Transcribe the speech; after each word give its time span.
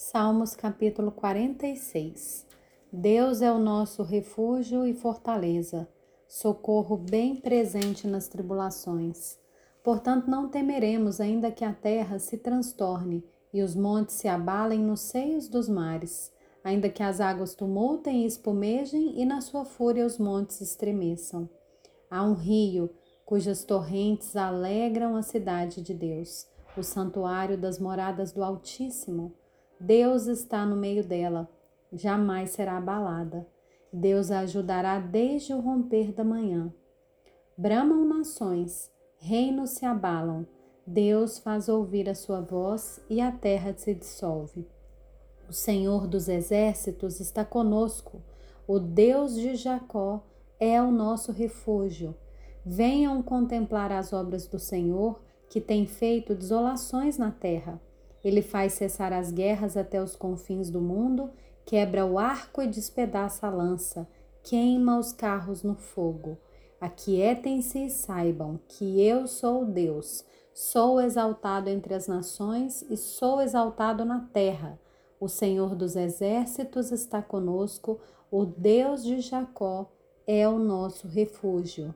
Salmos 0.00 0.54
capítulo 0.54 1.10
46 1.10 2.46
Deus 2.92 3.42
é 3.42 3.50
o 3.50 3.58
nosso 3.58 4.04
refúgio 4.04 4.86
e 4.86 4.94
fortaleza, 4.94 5.88
socorro 6.28 6.96
bem 6.96 7.34
presente 7.34 8.06
nas 8.06 8.28
tribulações. 8.28 9.40
Portanto, 9.82 10.30
não 10.30 10.48
temeremos, 10.48 11.20
ainda 11.20 11.50
que 11.50 11.64
a 11.64 11.72
terra 11.72 12.20
se 12.20 12.38
transtorne 12.38 13.24
e 13.52 13.60
os 13.60 13.74
montes 13.74 14.14
se 14.14 14.28
abalem 14.28 14.78
nos 14.78 15.00
seios 15.00 15.48
dos 15.48 15.68
mares, 15.68 16.32
ainda 16.62 16.88
que 16.88 17.02
as 17.02 17.20
águas 17.20 17.56
tumultem 17.56 18.22
e 18.22 18.26
espumejem 18.26 19.20
e 19.20 19.24
na 19.24 19.40
sua 19.40 19.64
fúria 19.64 20.06
os 20.06 20.16
montes 20.16 20.60
estremeçam. 20.60 21.50
Há 22.08 22.22
um 22.22 22.34
rio 22.34 22.88
cujas 23.26 23.64
torrentes 23.64 24.36
alegram 24.36 25.16
a 25.16 25.22
cidade 25.22 25.82
de 25.82 25.92
Deus, 25.92 26.46
o 26.76 26.84
santuário 26.84 27.58
das 27.58 27.80
moradas 27.80 28.30
do 28.30 28.44
Altíssimo. 28.44 29.34
Deus 29.80 30.26
está 30.26 30.66
no 30.66 30.74
meio 30.74 31.04
dela, 31.04 31.48
jamais 31.92 32.50
será 32.50 32.78
abalada. 32.78 33.46
Deus 33.92 34.30
a 34.30 34.40
ajudará 34.40 34.98
desde 34.98 35.54
o 35.54 35.60
romper 35.60 36.12
da 36.12 36.24
manhã. 36.24 36.72
Bramam 37.56 38.04
nações, 38.04 38.90
reinos 39.18 39.70
se 39.70 39.84
abalam. 39.84 40.46
Deus 40.86 41.38
faz 41.38 41.68
ouvir 41.68 42.08
a 42.08 42.14
sua 42.14 42.40
voz 42.40 43.00
e 43.08 43.20
a 43.20 43.30
terra 43.30 43.74
se 43.76 43.94
dissolve. 43.94 44.66
O 45.48 45.52
Senhor 45.52 46.06
dos 46.06 46.28
exércitos 46.28 47.20
está 47.20 47.44
conosco. 47.44 48.20
O 48.66 48.78
Deus 48.78 49.34
de 49.34 49.54
Jacó 49.54 50.26
é 50.58 50.80
o 50.82 50.90
nosso 50.90 51.32
refúgio. 51.32 52.14
Venham 52.66 53.22
contemplar 53.22 53.92
as 53.92 54.12
obras 54.12 54.46
do 54.46 54.58
Senhor, 54.58 55.20
que 55.48 55.60
tem 55.60 55.86
feito 55.86 56.34
desolações 56.34 57.16
na 57.16 57.30
terra. 57.30 57.80
Ele 58.24 58.42
faz 58.42 58.74
cessar 58.74 59.12
as 59.12 59.30
guerras 59.30 59.76
até 59.76 60.02
os 60.02 60.16
confins 60.16 60.70
do 60.70 60.80
mundo, 60.80 61.30
quebra 61.64 62.04
o 62.04 62.18
arco 62.18 62.62
e 62.62 62.66
despedaça 62.66 63.46
a 63.46 63.50
lança, 63.50 64.08
queima 64.42 64.98
os 64.98 65.12
carros 65.12 65.62
no 65.62 65.74
fogo. 65.74 66.38
Aquietem-se 66.80 67.86
e 67.86 67.90
saibam 67.90 68.58
que 68.68 69.00
eu 69.00 69.26
sou 69.26 69.64
Deus, 69.64 70.24
sou 70.54 71.00
exaltado 71.00 71.68
entre 71.68 71.94
as 71.94 72.06
nações 72.06 72.82
e 72.88 72.96
sou 72.96 73.40
exaltado 73.40 74.04
na 74.04 74.20
terra. 74.32 74.78
O 75.20 75.28
Senhor 75.28 75.74
dos 75.74 75.96
exércitos 75.96 76.92
está 76.92 77.20
conosco, 77.20 78.00
o 78.30 78.44
Deus 78.44 79.02
de 79.02 79.20
Jacó 79.20 79.90
é 80.26 80.48
o 80.48 80.58
nosso 80.58 81.08
refúgio. 81.08 81.94